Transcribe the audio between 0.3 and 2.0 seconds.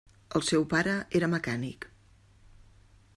El seu pare era mecànic.